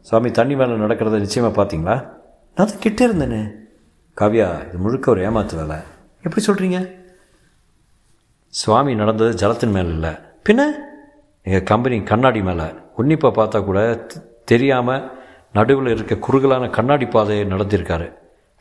சுவாமி 0.00 0.30
தண்ணி 0.30 0.54
மேலே 0.56 0.72
நடக்கிறத 0.72 1.18
நிச்சயமாக 1.18 1.54
பார்த்தீங்களா? 1.58 1.96
நான் 2.56 2.68
தான் 2.70 2.82
கிட்டே 2.84 3.04
இருந்தேனே. 3.06 3.42
காவியா 4.16 4.48
இது 4.66 4.78
முழுக்க 4.78 5.10
ஒரு 5.10 5.20
ஏமாத்து 5.28 5.54
வேலை. 5.56 5.76
எப்படி 6.22 6.42
சொல்கிறீங்க 6.46 6.78
சுவாமி 8.48 8.94
நடந்தது 8.94 9.34
ஜலத்தின் 9.34 9.74
மேலே 9.76 9.88
இல்லை. 9.88 10.12
பின்ன? 10.48 10.62
எங்கள் 11.42 11.68
கம்பெனி 11.70 11.96
கண்ணாடி 12.02 12.42
மேலே. 12.42 12.66
உன்னிப்பாக 12.96 13.32
பார்த்தா 13.38 13.64
கூட 13.64 13.80
தெரியாமல் 14.44 15.06
நடுவில் 15.52 15.92
இருக்க 15.94 16.14
குறுகலான 16.26 16.70
கண்ணாடி 16.70 17.06
பாதையை 17.06 17.44
நடந்திருக்காரு 17.46 18.06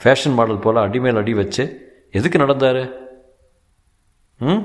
ஃபேஷன் 0.02 0.38
மாடல் 0.40 0.64
போல் 0.66 0.86
அடிமேல் 0.86 1.20
அடி 1.22 1.34
வச்சு 1.34 1.64
எதுக்கு 2.12 2.38
நடந்தார்? 2.38 2.82
ம்? 4.40 4.64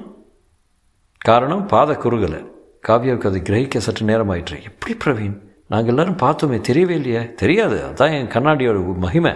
காரணம் 1.18 1.66
பாத 1.66 1.92
குறுகலை 1.92 2.40
காவியாவுக்கு 2.88 3.30
அதை 3.30 3.40
கிரகிக்க 3.48 3.76
சற்று 3.76 4.06
நேரம் 4.06 4.28
ஆயிற்று 4.28 4.62
எப்படி 4.62 4.92
பிரவீன்? 5.04 5.36
நாங்கள் 5.68 5.88
எல்லாரும் 5.88 6.16
பார்த்தோமே 6.16 6.58
தெரியவே 6.68 6.94
இல்லையே. 7.00 7.34
தெரியாது 7.34 7.78
அதான் 7.88 8.12
என் 8.18 8.30
கண்ணாடியோட 8.34 8.96
மகிமை. 8.96 9.32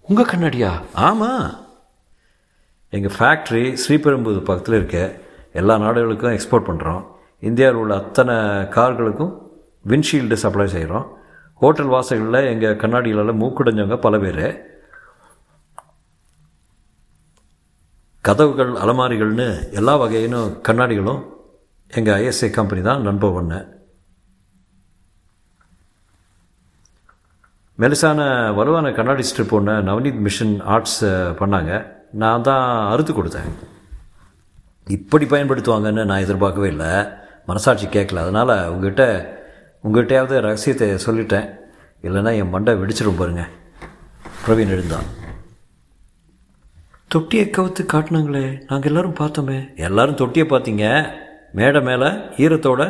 உங்கள் 0.00 0.28
கண்ணாடியா? 0.32 0.70
ஆமாம் 0.92 1.54
எங்கள் 2.90 3.16
ஃபேக்ட்ரி 3.18 3.76
ஸ்ரீபெரும்புதூர் 3.84 4.48
பக்கத்தில் 4.50 4.74
இருக்க 4.74 4.98
எல்லா 5.52 5.78
நாடுகளுக்கும் 5.78 6.36
எக்ஸ்போர்ட் 6.36 6.68
பண்ணுறோம் 6.68 7.02
இந்தியாவில் 7.40 7.80
உள்ள 7.80 7.94
அத்தனை 7.94 8.34
கார்களுக்கும் 8.76 9.32
விண்ட்ஷீல்டு 9.88 10.32
சப்ளை 10.32 10.66
செய்கிறோம் 10.66 11.06
ஹோட்டல் 11.54 11.86
வாசல்களில் 11.86 12.48
எங்கள் 12.52 12.76
கண்ணாடிகளெல்லாம் 12.76 13.42
மூக்குடைஞ்சவங்க 13.42 13.96
பல 13.96 14.18
பேர். 14.18 14.73
கதவுகள் 18.26 18.70
அலமாரிகள்னு 18.82 19.46
எல்லா 19.78 19.94
வகையினும் 19.96 20.52
கண்ணாடிகளும் 20.68 21.22
எங்கள் 21.96 22.14
ஐஎஸ்ஐ 22.20 22.50
கம்பெனி 22.50 22.82
தான் 22.82 23.02
நண்பர் 23.06 23.34
ஒன்று 23.38 23.58
மெலிசான 27.78 28.20
வலுவான 28.54 28.92
கண்ணாடி 28.98 29.24
ஸ்ட்ரிப் 29.30 29.52
ஒன்று 29.58 29.72
நவநீத் 29.88 30.22
மிஷன் 30.26 30.54
ஆர்ட்ஸ் 30.74 31.04
பண்ணாங்க. 31.40 31.72
நான் 32.22 32.46
தான் 32.48 32.64
அறுத்து 32.92 33.12
கொடுத்தேன். 33.12 33.50
இப்படி 34.96 35.24
பயன்படுத்துவாங்கன்னு 35.24 36.04
நான் 36.04 36.24
எதிர்பார்க்கவே 36.26 36.68
இல்லை. 36.68 36.92
மனசாட்சி 37.46 37.86
கேட்கல. 37.86 38.24
அதனால் 38.26 38.54
உங்ககிட்ட 38.68 39.04
உங்ககிட்டயாவது 39.84 40.40
ரகசியத்தை 40.46 40.88
சொல்லிட்டேன். 41.06 41.50
இல்லைன்னா 42.02 42.34
என் 42.40 42.54
மண்டை 42.56 42.74
வெடிச்சிடும் 42.74 43.20
பாருங்க. 43.20 43.44
பிரவீன் 44.46 44.74
எழுந்தான். 44.78 45.08
தொட்டியை 47.14 47.46
கவுத்து 47.46 47.82
காட்டினாங்களே 47.92 48.44
நாங்கள் 48.68 48.90
எல்லாரும் 48.90 49.18
பார்த்தோமே. 49.18 49.58
எல்லாரும் 49.86 50.20
தொட்டியை 50.20 50.46
பார்த்தீங்க. 50.52 50.84
மேடை 51.58 51.80
மேலே 51.88 52.08
ஈரத்தோட 52.44 52.82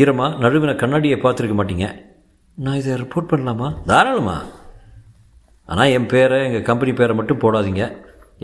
ஈரமாக 0.00 0.38
நடுவின 0.44 0.74
கண்ணாடியை 0.82 1.16
பார்த்துருக்க 1.24 1.56
மாட்டீங்க. 1.58 1.88
நான் 2.64 2.78
இதை 2.80 2.92
ரிப்போர்ட் 3.02 3.30
பண்ணலாமா? 3.32 3.68
தாராளமா. 3.90 4.36
ஆனால் 5.70 5.92
என் 5.96 6.08
பேரை 6.12 6.38
எங்கள் 6.46 6.66
கம்பெனி 6.68 6.92
பேரை 7.00 7.14
மட்டும் 7.18 7.42
போடாதீங்க. 7.44 7.84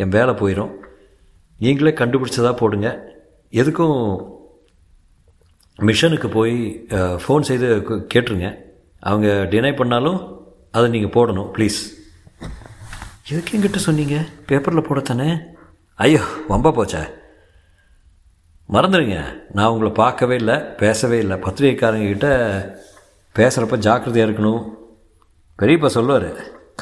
என் 0.03 0.15
வேலை 0.17 0.35
போயிடும் 0.43 0.75
நீங்களே 1.65 1.93
கண்டுபிடிச்சதா 2.01 2.53
போடுங்க. 2.61 2.91
எதுக்கும் 3.61 3.99
மிஷனுக்கு 5.89 6.31
போய் 6.39 6.57
ஃபோன் 7.23 7.49
செய்து 7.51 7.69
கேட்டுருங்க. 8.15 8.51
அவங்க 9.09 9.29
டினை 9.53 9.75
பண்ணாலும் 9.81 10.21
அதை 10.77 10.87
நீங்கள் 10.97 11.15
போடணும் 11.17 11.51
ப்ளீஸ் 11.57 11.81
எதுக்கு 13.31 13.57
என்கிட்ட 13.57 13.77
சொன்னீங்க? 13.77 14.17
பேப்பரில் 14.47 14.87
போடத்தானே? 14.87 15.27
ஐயோ 15.95 16.23
வம்ப 16.49 16.73
போச்சே. 16.77 17.03
மறந்துடுங்க 18.75 19.19
நான் 19.57 19.73
உங்களை 19.73 19.93
பார்க்கவே 19.93 20.37
இல்லை 20.41 20.57
பேசவே 20.81 21.19
இல்லை. 21.19 21.37
பத்திரிகைக்காரங்கக்கிட்ட 21.45 22.31
பேசுகிறப்ப 23.37 23.77
ஜாக்கிரதையாக 23.87 24.29
இருக்கணும். 24.29 24.63
பெரியப்பா 25.59 25.87
சொல்லுவார் 25.97 26.31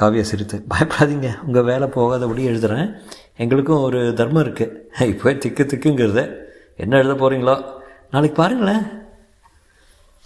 காவியா 0.00 0.20
சிரித்து 0.20 0.56
பயப்படாதீங்க 0.72 1.30
உங்கள் 1.46 1.66
வேலை 1.70 1.88
போகாதபடி 1.96 2.42
எழுதுகிறேன் 2.50 2.88
எங்களுக்கும் 3.36 3.84
ஒரு 3.88 4.00
தர்மம் 4.20 4.44
இருக்குது 4.44 5.08
இப்போ 5.12 5.32
திக்கு 5.32 5.64
திக்குங்கிறது. 5.64 6.24
என்ன 6.76 6.98
எழுத 7.02 7.16
போகிறீங்களோ 7.22 7.56
நாளைக்கு 8.10 8.38
பாருங்களேன். 8.42 8.84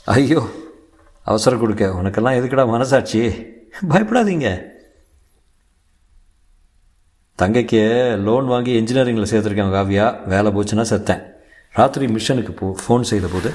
ஐயோ 0.04 0.42
அவசரம் 1.22 1.62
கொடுக்க. 1.64 1.84
உனக்கெல்லாம் 2.02 2.38
எதுக்குடா 2.38 2.66
மனசாட்சி? 2.74 3.22
பயப்படாதீங்க. 3.90 4.48
தங்கைக்கு 7.38 7.80
லோன் 8.26 8.46
வாங்கி 8.50 8.72
இன்ஜினியரிங்கில் 8.80 9.30
சேர்த்துருக்கேன் 9.30 9.72
காவியா. 9.76 10.04
வேலை 10.32 10.50
போச்சுன்னா 10.56 10.84
செத்தேன். 10.90 11.22
ராத்திரி 11.78 12.06
மிஷனுக்கு 12.16 12.52
போ 12.58 12.66
ஃபோன் 12.82 13.06
செய்தபோது 13.10 13.50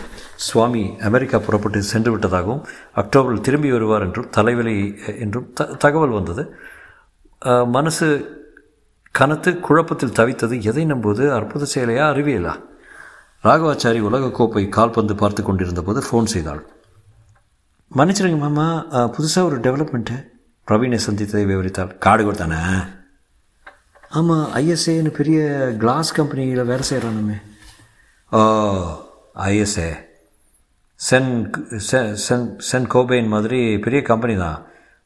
சுவாமி 0.47 0.81
அமெரிக்கா 1.09 1.37
புறப்பட்டு 1.45 1.79
சென்று 1.91 2.09
விட்டதாகவும் 2.13 2.63
அக்டோபரில் 3.01 3.45
திரும்பி 3.45 3.69
வருவார் 3.75 4.05
என்றும் 4.07 4.27
தலைவலி 4.37 4.75
என்றும் 5.25 5.47
த 5.59 5.67
தகவல் 5.83 6.17
வந்தது. 6.17 6.43
மனசு 7.77 8.07
கனத்து 9.19 9.51
குழப்பத்தில் 9.67 10.17
தவித்தது. 10.19 10.55
எதை 10.69 10.83
நம்புவது? 10.91 11.23
அற்புத 11.37 11.69
செயலையா? 11.75 12.03
அறிவியலா? 12.11 12.55
ராகவாச்சாரி 13.47 13.99
உலகக்கோப்பை 14.09 14.65
கால்பந்து 14.77 15.15
பார்த்து 15.23 15.41
கொண்டிருந்த 15.47 15.81
போது 15.87 15.99
ஃபோன் 16.07 16.31
செய்தாள். 16.35 16.61
மன்னிச்சிருங்க 17.91 18.39
மாமா 18.45 18.67
புதுசாக 19.15 19.49
ஒரு 19.49 19.57
டெவலப்மெண்ட்டு 19.65 20.17
பிரவீனை 20.67 20.99
சந்தித்ததை 21.07 21.45
விவரித்தாள். 21.51 21.93
காடு 22.05 22.23
கொடுத்தானே? 22.23 22.61
ஆமாம் 24.11 24.45
ஐஎஸ்ஏன்னு 24.59 25.11
பெரிய 25.17 25.39
கிளாஸ் 25.77 26.09
கம்பெனியில் 26.13 26.69
வேலை 26.69 26.83
செய்கிறானுமே 26.89 27.37
ஓ 28.31 28.39
ISA 29.47 29.89
Saint 30.99 31.51
Saint 31.89 32.47
Saint 32.69 32.87
Gobain 32.87 33.27
மாதிரி 33.27 33.59
பெரிய 33.77 34.01
கம்பெனி 34.01 34.35
தான். 34.35 34.57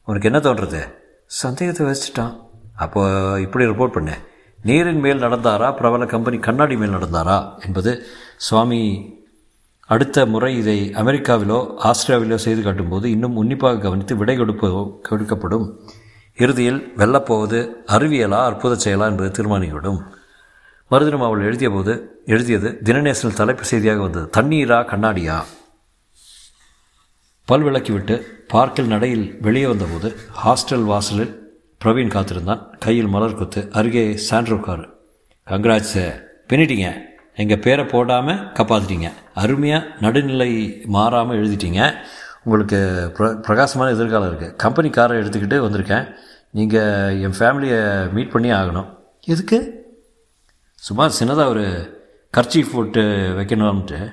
உனக்கு 0.04 0.28
என்ன 0.30 0.38
தோன்றது? 0.38 0.80
சந்தேகத்தை 1.26 1.86
வச்சுட்டான். 1.86 2.32
அப்போ 2.74 3.02
இப்படி 3.40 3.64
ரிப்போர்ட் 3.64 3.96
பண்ணேன் 3.96 4.22
நீரின் 4.58 5.00
மேல் 5.00 5.22
நடந்தாரா 5.24 5.68
பிரபல 5.76 6.06
கம்பெனி 6.06 6.38
கண்ணாடி 6.38 6.76
மேல் 6.76 6.96
நடந்தாரா 6.96 7.36
என்பது 7.66 7.92
சுவாமி 8.36 8.80
அடுத்த 9.86 10.26
முறை 10.26 10.50
இதை 10.58 10.78
அமெரிக்காவிலோ 11.02 11.58
ஆஸ்திரேலியாவிலோ 11.90 12.38
செய்து 12.46 12.62
காட்டும்போது 12.62 13.10
இன்னும் 13.10 13.36
உன்னிப்பாக 13.36 13.78
கவனித்து 13.78 14.16
விடை 14.16 14.36
கொடுப்ப 14.38 14.70
கொடுக்கப்படும். 15.10 15.66
இறுதியில் 16.38 16.80
வெல்லப்போவது 16.96 17.58
அறிவியலா 17.86 18.38
அற்புத 18.44 18.76
செயலா 18.84 19.06
என்பது 19.10 19.28
தீர்மானிக்கப்படும். 19.36 20.00
மறுதினம் 20.90 21.22
அவள் 21.22 21.44
எழுதியபோது 21.48 21.92
எழுதியது 22.26 22.68
தினநேசனில் 22.84 23.38
தலைப்பு 23.40 23.64
செய்தியாக 23.64 24.00
வந்தது. 24.00 24.26
தண்ணீரா 24.36 24.78
கண்ணாடியா? 24.92 25.36
பல் 27.48 27.62
விளக்கிவிட்டு 27.62 28.16
பார்க்கில் 28.48 28.86
நடையில் 28.86 29.26
வெளியே 29.40 29.66
வந்தபோது 29.66 30.16
ஹாஸ்டல் 30.44 30.84
வாசலில் 30.84 31.32
பிரவீன் 31.84 32.14
காத்திருந்தான். 32.16 32.62
கையில் 32.78 33.12
மலர் 33.14 33.38
கொத்து 33.38 33.62
அருகே 33.72 34.04
சாண்ட்ரோ 34.30 34.60
கார். 34.60 34.84
கங்க்ராட்ஸ் 35.46 35.98
பின்னிட்டீங்க. 36.48 36.88
எங்கள் 37.42 37.58
பேரை 37.58 37.84
போடாமல் 37.84 38.42
காப்பாற்றிட்டீங்க 38.56 39.08
அருமையாக 39.34 39.88
நடுநிலை 40.00 40.50
மாறாமல் 40.86 41.38
எழுதிட்டீங்க. 41.40 41.80
உங்களுக்கு 42.44 43.12
பிர 43.18 43.40
பிரகாசமான 43.40 43.92
எதிர்காலம் 43.92 44.32
இருக்குது 44.32 44.56
கம்பெனி 44.56 44.90
காரை 44.90 45.18
எடுத்துக்கிட்டு 45.18 45.56
வந்திருக்கேன். 45.66 46.14
நீங்கள் 46.50 47.20
என் 47.20 47.34
ஃபேமிலியை 47.38 48.12
மீட் 48.12 48.30
பண்ணி 48.30 48.50
ஆகணும். 48.50 48.86
எதுக்கு? 49.24 49.86
சும்மா 50.74 51.10
சின்னதாக 51.20 51.48
ஒரு 51.48 51.66
கர்ச்சீஃப் 52.36 52.72
போட்டு 52.72 53.00
வைக்கணும்ட்டு 53.38 54.10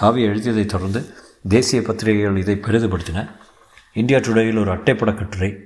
காவியை 0.00 0.26
எழுதியதைத் 0.28 0.66
தொடர்ந்து 0.66 1.06
தேசிய 1.48 1.82
பத்திரிகைகள் 1.82 2.36
இதை 2.36 2.58
பெரிதுபடுத்தின. 2.62 3.28
இந்தியா 3.92 4.18
டுடேயில் 4.18 4.60
ஒரு 4.60 4.72
அட்டைப்பட 4.72 5.14
கட்டுரை 5.14 5.58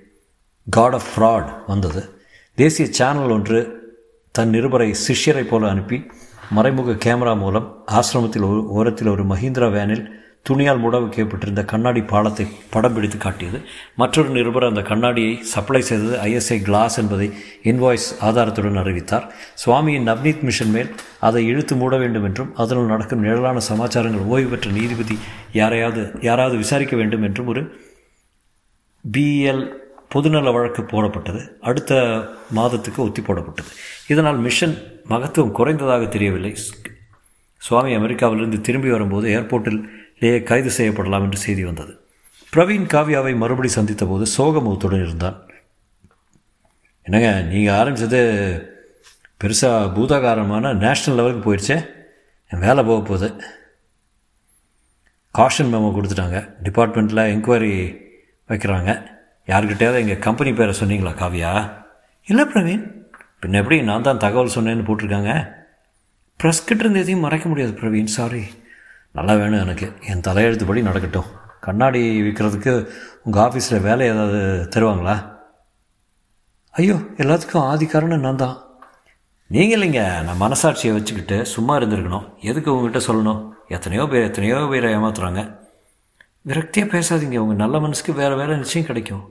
காட் 0.70 0.94
ஆஃப் 0.94 1.08
ஃப்ராட் 1.14 1.52
வந்தது. 1.66 2.22
தேசிய 2.54 2.88
சேனல் 2.88 3.30
ஒன்று 3.30 3.76
தன் 4.30 4.50
நிருபரை 4.50 4.94
சிஷ்யரை 5.06 5.44
போல 5.44 5.68
அனுப்பி 5.68 6.10
மறைமுக 6.50 6.92
கேமரா 6.92 7.36
மூலம் 7.36 7.84
ஆசிரமத்தில் 7.92 8.48
ஒரு 8.48 8.70
ஓரத்தில் 8.70 9.08
ஒரு 9.08 9.24
மஹிந்திரா 9.24 9.72
வேனில் 9.72 10.27
துணியால் 10.42 10.78
மூட 10.78 10.98
வைக்கப்பட்டிருந்த 10.98 11.64
கண்ணாடி 11.64 12.02
பாலத்தை 12.02 12.46
படம் 12.70 12.94
பிடித்து 12.94 13.18
காட்டியது. 13.18 13.60
மற்றொரு 13.96 14.28
நிருபர் 14.28 14.64
அந்த 14.64 14.82
கண்ணாடியை 14.82 15.42
சப்ளை 15.42 15.80
செய்தது 15.80 16.16
ஐஎஸ்ஐ 16.28 16.62
கிளாஸ் 16.62 16.98
என்பதை 16.98 17.32
இன்வாய்ஸ் 17.64 18.08
ஆதாரத்துடன் 18.20 18.78
அறிவித்தார். 18.78 19.34
சுவாமியின் 19.66 20.08
நவ்னீத் 20.10 20.40
மிஷன் 20.40 20.70
மேல் 20.70 20.94
அதை 21.20 21.46
இழுத்து 21.46 21.76
மூட 21.76 21.96
வேண்டும் 21.96 22.24
என்றும் 22.24 22.56
அதனுள் 22.56 22.86
நடக்கும் 22.86 23.20
நிழலான 23.20 23.58
சமாச்சாரங்கள் 23.58 24.26
ஓய்வு 24.26 24.48
பெற்ற 24.48 24.70
நீதிபதி 24.70 25.18
யாரையாவது 25.52 26.12
யாராவது 26.20 26.56
விசாரிக்க 26.56 26.96
வேண்டும் 26.96 27.22
என்றும் 27.22 27.46
ஒரு 27.46 27.80
பிஎல் 29.12 29.72
பொதுநல 30.14 30.52
வழக்கு 30.52 30.82
போடப்பட்டது. 30.82 31.40
அடுத்த 31.60 32.22
மாதத்துக்கு 32.50 33.02
ஒத்தி 33.02 33.22
போடப்பட்டது. 33.22 33.70
இதனால் 34.08 34.38
மிஷன் 34.38 34.76
மகத்துவம் 35.08 35.54
குறைந்ததாக 35.54 36.08
தெரியவில்லை. 36.08 36.56
சுவாமி 37.56 37.96
அமெரிக்காவிலிருந்து 37.96 38.60
திரும்பி 38.60 38.90
வரும்போது 38.90 39.40
ஏர்போர்ட்டில் 39.40 39.84
லே 40.20 40.42
கைது 40.42 40.70
செய்யப்படலாம் 40.70 41.24
என்று 41.26 41.38
செய்தி 41.38 41.64
வந்தது. 41.64 41.92
பிரவீன் 42.52 42.86
காவ்யாவை 42.94 43.36
மறுபடி 43.36 43.68
சந்தித்த 43.68 44.06
போது 44.06 44.24
சோகமுகத்துடன் 44.36 45.04
இருந்தான். 45.06 45.38
என்னங்க 47.02 47.40
நீங்கள் 47.40 47.74
ஆரம்பித்தது 47.74 48.20
பெருசாக 49.42 49.92
பூதாகாரமான 49.96 50.72
நேஷ்னல் 50.84 51.18
லெவலுக்கு 51.18 51.42
போயிடுச்சே. 51.44 51.76
என் 52.50 52.64
வேலை 52.66 52.84
போக 52.84 53.00
போகுது. 53.08 53.28
காஷன் 55.34 55.72
மெமோ 55.72 55.88
கொடுத்துட்டாங்க. 55.94 56.38
டிபார்ட்மெண்ட்டில் 56.62 57.22
என்கொயரி 57.34 57.72
வைக்கிறாங்க. 58.48 58.90
யார்கிட்டயாவது 59.46 60.02
எங்கள் 60.04 60.18
கம்பெனி 60.18 60.52
பேரை 60.52 60.74
சொன்னீங்களா 60.80 61.12
காவியா? 61.22 61.52
இல்லை 62.26 62.44
பிரவீன். 62.44 62.84
பின்ன 63.42 63.58
எப்படி 63.62 63.82
நான் 63.82 64.02
தான் 64.02 64.22
தகவல் 64.24 64.54
சொன்னேன்னு 64.54 64.86
போட்டிருக்காங்க? 64.86 65.32
ப்ரெஸ்கிட்ட 66.42 66.84
இருந்து 66.84 67.00
எதையும் 67.00 67.24
மறைக்க 67.26 67.48
முடியாது 67.48 67.72
பிரவீன். 67.80 68.10
சாரி 68.16 68.42
நல்லா 69.18 69.34
வேணும் 69.40 69.64
எனக்கு. 69.66 69.88
என் 70.10 70.26
தலையெழுத்துப்படி 70.28 70.82
நடக்கட்டும். 70.90 71.28
கண்ணாடி 71.66 72.00
விற்கிறதுக்கு 72.26 72.72
உங்கள் 73.24 73.44
ஆஃபீஸில் 73.44 73.84
வேலை 73.88 74.06
ஏதாவது 74.12 74.40
தருவாங்களா? 74.74 75.16
ஐயோ 76.80 76.96
எல்லாத்துக்கும் 77.22 77.66
ஆதி 77.70 77.86
காரணம் 77.86 78.24
நான் 78.26 78.42
தான். 78.42 78.56
நீங்கள் 79.54 79.76
இல்லைங்க. 79.78 80.02
நான் 80.26 80.42
மனசாட்சியை 80.44 80.92
வச்சுக்கிட்டு 80.96 81.36
சும்மா 81.54 81.74
இருந்திருக்கணும். 81.78 82.26
எதுக்கு 82.50 82.70
உங்ககிட்ட 82.74 83.00
சொல்லணும்? 83.06 83.40
எத்தனையோ 83.76 84.04
பேர் 84.12 84.28
எத்தனையோ 84.28 84.58
பேரை 84.72 84.90
ஏமாத்துறாங்க. 84.96 85.42
விரக்தியாக 86.48 86.92
பேசாதீங்க. 86.94 87.38
உங்கள் 87.44 87.62
நல்ல 87.62 87.78
மனசுக்கு 87.84 88.12
வேறு 88.20 88.36
வேறு 88.40 88.60
நிச்சயம் 88.62 88.88
கிடைக்கும். 88.90 89.24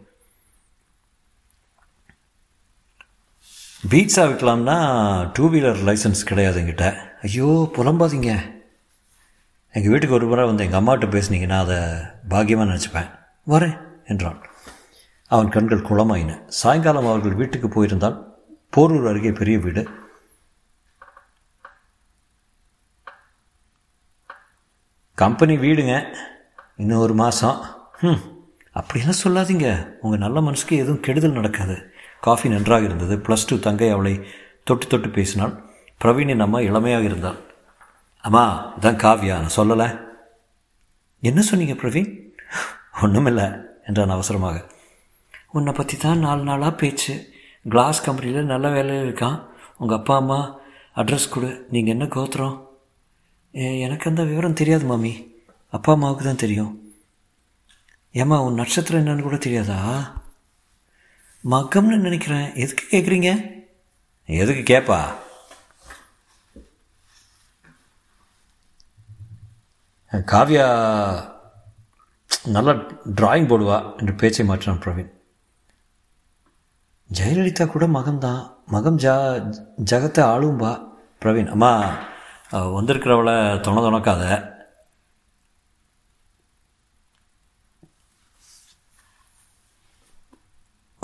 பீட்ஸா 3.92 4.24
விற்கலாம்னா 4.30 4.78
டூ 5.34 5.46
வீலர் 5.54 5.82
லைசன்ஸ் 5.90 6.30
கிடையாது 6.32 6.60
என்கிட்ட. 6.62 6.88
ஐயோ 7.28 7.50
புலம்பாதீங்க. 7.76 8.32
எங்கள் 9.76 9.92
வீட்டுக்கு 9.92 10.16
ஒரு 10.16 10.28
முறை 10.28 10.46
வந்து 10.46 10.64
எங்கள் 10.64 10.82
அம்மாட்ட 10.82 11.08
பேசுனீங்கன்னா 11.16 11.60
அதை 11.60 11.78
பாக்கியமாக 12.30 12.70
நினச்சிப்பேன். 12.72 13.10
வரேன் 13.48 13.78
என்றான். 14.06 14.40
அவன் 15.28 15.50
கண்கள் 15.50 15.88
குளமாயின. 15.90 16.48
சாயங்காலம் 16.48 17.06
அவர்கள் 17.06 17.34
வீட்டுக்கு 17.34 17.68
போயிருந்தால் 17.68 18.36
போரூர் 18.76 19.10
அருகே 19.10 19.32
பெரிய 19.32 19.58
வீடு. 19.58 19.90
கம்பெனி 25.16 25.56
வீடுங்க 25.56 26.16
இன்னும் 26.76 27.00
ஒரு 27.00 27.14
மாதம் 27.14 27.62
ம் 28.02 28.20
அப்படியெல்லாம் 28.72 29.22
சொல்லாதீங்க. 29.24 29.98
உங்கள் 30.02 30.20
நல்ல 30.20 30.42
மனசுக்கு 30.42 30.76
எதுவும் 30.78 31.00
கெடுதல் 31.00 31.32
நடக்காது. 31.32 31.92
காஃபி 32.22 32.50
நன்றாக 32.50 32.84
இருந்தது. 32.84 33.18
ப்ளஸ் 33.18 33.48
டூ 33.48 33.58
தங்கை 33.60 33.90
அவளை 33.90 34.28
தொட்டு 34.64 34.88
தொட்டு 34.88 35.10
பேசினாள். 35.10 35.64
பிரவீனின் 36.02 36.40
அம்மா 36.40 36.60
இளமையாக 36.60 37.04
இருந்தாள். 37.04 37.47
அம்மா 38.28 38.44
இதான் 38.78 39.02
காவியா. 39.04 39.36
நான் 39.42 39.58
சொல்லலை. 39.58 39.88
என்ன 41.30 41.42
சொன்னீங்க 41.50 41.76
பிரவீன்? 41.82 42.10
ஒன்றுமில்லை 43.02 43.46
என்றான் 43.88 44.16
அவசரமாக. 44.16 44.58
உன்னை 45.58 45.72
பற்றி 45.74 45.96
தான் 45.98 46.24
நாலு 46.26 46.42
நாளாக 46.50 46.74
பேச்சு. 46.82 47.14
கிளாஸ் 47.74 48.06
கம்பெனியில் 48.06 48.50
நல்ல 48.54 48.70
வேலையில் 48.70 49.06
இருக்கான். 49.08 49.38
உங்கள் 49.78 49.98
அப்பா 49.98 50.16
அம்மா 50.22 50.40
அட்ரஸ் 50.96 51.32
கொடு. 51.34 51.50
நீங்கள் 51.74 51.94
என்ன 51.96 52.08
கோத்திரம்? 52.16 52.56
எனக்கு 53.86 54.10
அந்த 54.10 54.24
விவரம் 54.24 54.60
தெரியாது 54.62 54.86
மாமி. 54.86 55.14
அப்பா 55.78 55.94
அம்மாவுக்கு 55.94 56.26
தான் 56.26 56.44
தெரியும். 56.44 56.74
ஏம்மா 58.12 58.40
உன் 58.48 58.60
நட்சத்திரம் 58.62 59.02
என்னன்னு 59.02 59.26
கூட 59.28 59.38
தெரியாதா? 59.46 59.80
மகம்னு 61.54 61.98
நினைக்கிறேன். 62.08 62.50
எதுக்கு 62.64 62.86
கேட்குறீங்க 62.92 63.32
எதுக்கு 64.26 64.64
கேட்பா 64.74 65.00
காவ்யா 70.12 70.66
நல்லா 72.56 72.74
டிராயிங் 73.20 73.48
போடுவா 73.50 73.78
என்று 74.00 74.14
பேச்சை 74.22 74.44
மாற்றினான் 74.50 74.84
பிரவீன். 74.84 75.10
ஜெயலலிதா 77.18 77.66
கூட 77.72 77.86
மகம்தான் 77.96 78.42
மகம் 78.74 79.00
ஜா 79.04 79.16
ஜகத்தை 79.92 80.22
ஆளும்பா 80.34 80.72
பிரவீன். 81.22 81.50
அம்மா 81.56 81.72
வந்திருக்கிறவளை 82.78 83.36
தொண 83.66 83.82
தொணக்காத. 83.86 84.24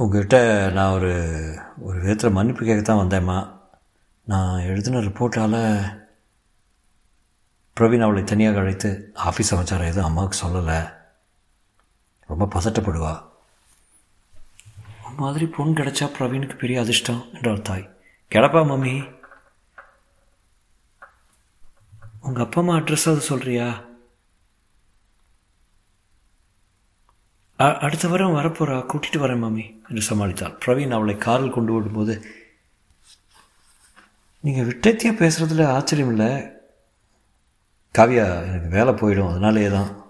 உங்ககிட்ட 0.04 0.38
நான் 0.78 0.96
ஒரு 0.98 1.12
ஒரு 1.88 1.98
விதத்தில் 2.04 2.36
மன்னிப்பு 2.38 2.64
கேட்க 2.66 2.84
தான் 2.84 3.04
வந்தேம்மா. 3.04 3.38
நான் 4.32 4.66
எழுதின 4.70 5.04
ரிப்போர்ட்டால் 5.08 5.60
பிரவீன் 7.78 8.06
அவளை 8.06 8.24
தனியாக 8.24 8.60
அழைத்து 8.60 8.90
ஆஃபீஸ் 9.28 9.50
சமாச்சாரம் 9.52 9.90
எதுவும் 9.92 10.08
அம்மாவுக்கு 10.10 10.38
சொல்லலை. 10.42 10.80
ரொம்ப 12.32 12.48
பதட்டப்படுவா. 12.56 13.14
மாதிரி 15.22 15.46
பொண்ணு 15.56 15.74
கிடச்சா 15.80 16.06
பிரவீனுக்கு 16.18 16.56
பெரிய 16.58 16.78
அதிர்ஷ்டம் 16.84 17.24
என்றார் 17.34 17.66
தாய். 17.70 17.84
கிடப்பா 18.34 18.62
மம்மி. 18.70 18.96
உங்கள் 22.28 22.46
அப்பா 22.46 22.62
அம்மா 22.62 22.76
அட்ரஸ் 22.76 23.10
அது 23.14 23.24
சொல்கிறியா 23.30 23.68
அடுத்த 27.86 28.08
வாரம் 28.08 28.38
வரப்போகிறா 28.38 28.78
கூட்டிகிட்டு 28.92 29.20
வரேன் 29.24 29.44
மாமி 29.44 29.66
என்று 29.90 30.02
சமாளித்தாள். 30.10 30.58
பிரவீன் 30.64 30.96
அவளை 30.98 31.18
காரில் 31.18 31.56
கொண்டு 31.58 31.72
விடும்போது 31.74 32.16
நீங்கள் 34.40 34.68
விட்டத்தியாக 34.70 35.20
பேசுகிறதுல 35.22 35.68
ஆச்சரியம் 35.76 36.12
இல்லை 36.16 36.32
காவியா 37.98 38.46
எனக்கு 38.46 38.68
வேலை 38.70 38.94
போயிடும் 38.94 39.30
அதனாலே 39.30 39.70
தான் 39.70 40.02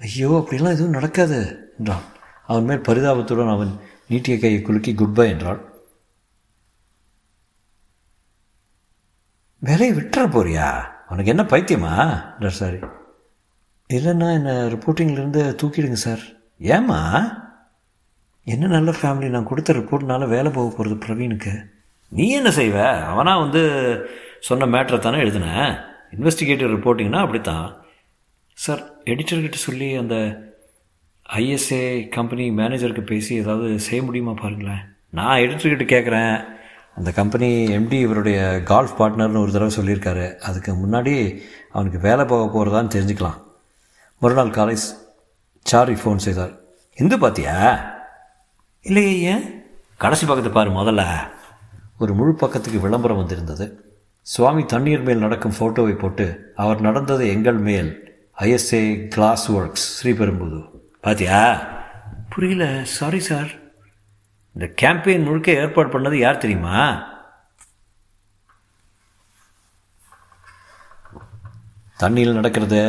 ஐயோ 0.00 0.30
அப்படிலாம் 0.30 0.74
எதுவும் 0.76 0.90
நடக்காது 0.90 1.38
என்றான். 1.78 2.02
அவன் 2.46 2.64
மேல் 2.64 2.78
பரிதாபத்துடன் 2.78 3.50
அவன் 3.50 3.80
நீட்டிய 4.08 4.38
கையை 4.38 4.62
குலுக்கி 4.62 4.94
குட் 4.94 5.14
பை 5.14 5.30
என்றாள். 5.30 5.60
வேலையை 9.58 9.96
விட்டுற 9.96 10.22
போறியா? 10.28 10.84
உனக்கு 11.08 11.30
என்ன 11.30 11.42
பைத்தியமா? 11.42 11.94
என்றார் 12.32 12.50
சாரி. 12.50 12.76
இல்லைன்னா 13.88 14.32
என்னை 14.32 14.52
ரிப்போர்ட்டிங்லேருந்து 14.52 15.42
தூக்கிடுங்க 15.62 15.92
சார். 15.92 16.20
ஏம்மா? 16.58 17.00
என்ன 18.44 18.66
நல்ல 18.66 18.90
ஃபேமிலி 18.90 19.28
நான் 19.28 19.44
கொடுத்த 19.44 19.72
ரிப்போர்ட்னால 19.72 20.28
வேலை 20.28 20.52
போக 20.52 20.76
போகிறது 20.76 20.96
பிரவீனுக்கு. 21.06 21.66
நீ 22.08 22.30
என்ன 22.30 22.50
செய்வ? 22.50 23.02
அவனா 23.04 23.38
வந்து 23.38 23.62
சொன்ன 24.44 24.66
மேட்ரை 24.66 24.98
தானே 24.98 25.16
எழுதினேன் 25.16 25.74
இன்வெஸ்டிகேட்டிவ் 26.16 26.72
ரிப்போர்ட்டிங்னா 26.72 27.16
அப்படித்தான். 27.16 27.76
சார் 28.54 28.82
எடிட்டர்கிட்ட 29.04 29.54
சொல்லி 29.54 29.94
அந்த 29.94 30.14
ஐஎஸ்ஏ 31.32 32.08
கம்பெனி 32.08 32.50
மேனேஜருக்கு 32.50 33.00
பேசி 33.00 33.34
ஏதாவது 33.34 33.80
செய்ய 33.80 34.02
முடியுமா 34.02 34.32
பாருங்களேன். 34.32 34.82
நான் 35.10 35.38
எடிட்டர்கிட்ட 35.38 35.86
கேட்குறேன் 35.86 36.44
அந்த 36.96 37.12
கம்பெனி 37.12 37.66
எம்டி 37.66 37.92
இவருடைய 37.92 38.60
கால்ஃப் 38.64 39.02
பார்ட்னர்னு 39.02 39.42
ஒரு 39.42 39.52
தடவை 39.52 39.76
சொல்லியிருக்காரு. 39.76 40.38
அதுக்கு 40.38 40.72
முன்னாடி 40.72 41.40
அவனுக்கு 41.70 41.98
வேலை 41.98 42.24
போக 42.24 42.44
போகிறதான்னு 42.58 42.86
தெரிஞ்சுக்கலாம். 42.86 43.40
மறுநாள் 44.18 44.50
காலை 44.50 44.76
சாரி 45.62 45.92
ஃபோன் 45.92 46.16
செய்தார். 46.16 46.52
இந்து 46.96 47.18
பார்த்தியா 47.18 47.80
இல்லையே 48.82 49.18
ஏன்? 49.18 49.64
கடைசி 49.96 50.26
பக்கத்தை 50.26 50.52
பாரு 50.52 50.70
முதல்ல. 50.70 51.30
ஒரு 51.98 52.14
முழு 52.14 52.34
பக்கத்துக்கு 52.34 52.80
விளம்பரம் 52.80 53.16
வந்திருந்தது. 53.16 53.93
சுவாமி 54.32 54.62
தண்ணீர் 54.64 55.02
மேல் 55.06 55.24
நடக்கும் 55.24 55.54
ஃபோட்டோவை 55.58 55.94
போட்டு 55.98 56.26
அவர் 56.56 56.80
நடந்தது 56.80 57.24
எங்கள் 57.28 57.58
மேல். 57.66 57.90
ISA 58.38 59.08
glass 59.08 59.52
works 59.52 59.84
Sriperumbudur. 59.96 60.68
பாத்தியா? 61.00 61.40
புரியல 62.28 62.84
சாரி 62.84 63.20
சார் 63.26 63.50
இந்த 64.54 64.66
கேம்பெயின் 64.82 65.26
முழுக்க 65.26 65.52
ஏற்பாடு 65.52 65.88
பண்ணது 65.94 66.16
யார் 66.18 66.42
தெரியுமா? 66.44 66.78
தண்ணியில் 72.00 72.38
நடக்கிறது 72.38 72.80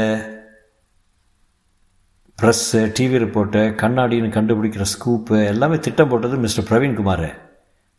ப்ரெஸ்ஸு 2.39 2.79
டிவி 2.97 3.19
ரிப்போர்ட்டு 3.23 3.61
கண்ணாடின்னு 3.83 4.35
கண்டுபிடிக்கிற 4.37 4.85
ஸ்கூப்பு 4.93 5.37
எல்லாமே 5.47 5.79
திட்டம் 5.79 6.09
போட்டது 6.09 6.37
மிஸ்டர் 6.37 6.69
பிரவீன்குமார். 6.69 7.29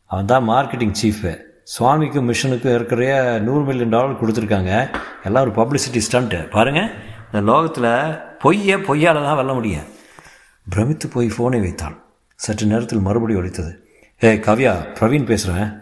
அவன் 0.07 0.31
தான் 0.33 0.49
மார்க்கெட்டிங் 0.49 0.97
சீஃபு 1.03 1.35
சுவாமிக்கும் 1.75 2.27
மிஷனுக்கும் 2.31 2.75
இருக்கிற 2.75 3.39
நூறு 3.39 3.63
மில்லியன் 3.65 3.95
டாலர் 3.95 4.21
கொடுத்துருக்காங்க. 4.21 4.73
எல்லாம் 5.25 5.45
ஒரு 5.47 5.53
பப்ளிசிட்டி 5.57 6.01
ஸ்டண்ட்டு 6.07 6.51
பாருங்கள் 6.51 6.91
இந்த 7.27 7.41
லோகத்தில் 7.53 7.89
பொய்யை 8.39 8.77
பொய்யால் 8.81 9.25
தான் 9.25 9.37
வெல்ல 9.37 9.53
முடியும். 9.53 9.87
பிரமித்து 10.69 11.09
போய் 11.09 11.33
ஃபோனை 11.37 11.61
வைத்தாள் 11.61 11.97
சற்று 12.35 12.67
நேரத்தில் 12.67 12.99
மறுபடியும் 12.99 13.43
ஒழித்தது 13.43 13.73
ஏ 14.25 14.31
கவ்யா 14.47 14.73
பிரவீன் 14.99 15.25
பேசுகிறேன் 15.25 15.73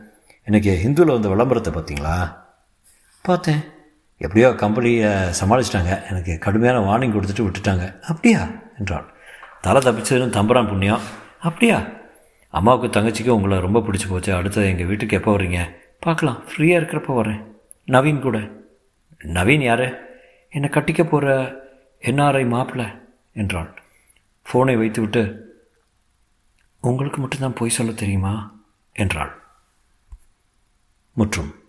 எனக்கு 0.45 0.81
ஹிந்துவில் 0.85 1.15
வந்த 1.17 1.29
விளம்பரத்தை 1.29 1.73
பார்த்தீங்களா? 1.73 2.17
பார்த்தேன். 3.23 3.63
எப்படியோ 4.19 4.49
கம்பெனியை 4.55 5.11
சமாளிச்சிட்டாங்க. 5.41 6.11
எனக்கு 6.11 6.39
கடுமையான 6.39 6.79
வார்னிங் 6.89 7.15
கொடுத்துட்டு 7.17 7.47
விட்டுட்டாங்க. 7.47 8.01
அப்படியா? 8.01 8.47
என்றாள். 8.79 9.07
தலை 9.61 9.83
தப்பிச்சதுன்னு 9.83 10.37
தம்புறான் 10.39 10.69
புண்ணியம். 10.69 11.01
அப்படியா? 11.41 11.79
அம்மாவுக்கு 12.55 13.01
தங்கச்சிக்கும் 13.01 13.39
உங்களை 13.39 13.59
ரொம்ப 13.59 13.79
பிடிச்சி 13.79 14.09
போச்சு. 14.09 14.35
அடுத்தது 14.35 14.67
எங்கள் 14.67 14.87
வீட்டுக்கு 14.87 15.17
எப்போ 15.17 15.31
வர்றீங்க? 15.31 15.79
பார்க்கலாம். 16.01 16.43
ஃப்ரீயாக 16.49 16.81
இருக்கிறப்ப 16.81 17.15
வரேன் 17.21 17.43
நவீன் 17.87 18.21
கூட. 18.21 18.39
நவீன் 19.19 19.63
யார்? 19.63 19.87
என்னை 20.51 20.69
கட்டிக்க 20.69 21.05
போகிற 21.05 21.29
என்ஆர்ஐ 22.01 22.49
மாப்பிள்ளை 22.49 22.87
என்றாள். 23.33 23.83
ஃபோனை 24.47 24.77
வைத்துவிட்டு 24.79 25.23
உங்களுக்கு 26.81 27.21
மட்டும்தான் 27.21 27.53
பொய் 27.53 27.71
சொல்ல 27.71 27.93
தெரியுமா? 27.93 28.63
என்றாள். 28.93 29.43
முற்றும் 31.13 31.64